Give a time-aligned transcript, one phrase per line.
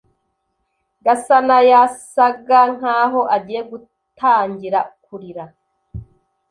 [1.05, 5.45] Gasanayasaga nkaho agiye gutangira kurira.